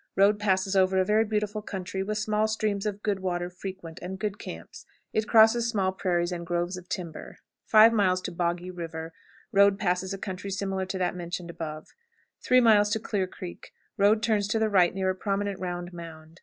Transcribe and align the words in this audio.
Road 0.15 0.39
passes 0.39 0.75
over 0.75 0.97
a 0.97 1.05
very 1.05 1.23
beautiful 1.23 1.61
country, 1.61 2.01
with 2.01 2.17
small 2.17 2.47
streams 2.47 2.87
of 2.87 3.03
good 3.03 3.19
water 3.19 3.51
frequent, 3.51 3.99
and 4.01 4.17
good 4.17 4.39
camps. 4.39 4.83
It 5.13 5.27
crosses 5.27 5.69
small 5.69 5.91
prairies 5.91 6.31
and 6.31 6.43
groves 6.43 6.75
of 6.75 6.89
timber. 6.89 7.37
5. 7.67 7.93
Boggy 8.35 8.71
River. 8.71 9.13
Road 9.51 9.77
passes 9.77 10.11
a 10.11 10.17
country 10.17 10.49
similar 10.49 10.87
to 10.87 10.97
that 10.97 11.15
mentioned 11.15 11.51
above. 11.51 11.89
3. 12.43 12.63
Clear 13.03 13.27
Creek. 13.27 13.73
Road 13.95 14.23
turns 14.23 14.47
to 14.47 14.57
the 14.57 14.69
right 14.71 14.95
near 14.95 15.11
a 15.11 15.15
prominent 15.15 15.59
round 15.59 15.93
mound. 15.93 16.39